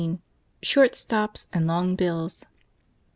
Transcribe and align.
Short 0.63 0.95
stops 0.95 1.45
and 1.53 1.67
long 1.67 1.95
bills. 1.95 2.43